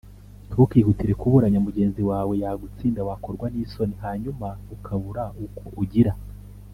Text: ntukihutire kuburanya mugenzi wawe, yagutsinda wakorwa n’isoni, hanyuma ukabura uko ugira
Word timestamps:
ntukihutire 0.49 1.13
kuburanya 1.21 1.59
mugenzi 1.65 2.01
wawe, 2.09 2.33
yagutsinda 2.43 2.99
wakorwa 3.07 3.45
n’isoni, 3.49 3.95
hanyuma 4.03 4.47
ukabura 4.75 5.23
uko 5.45 5.63
ugira 5.83 6.13